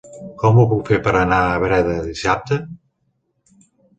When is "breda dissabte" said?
1.65-2.57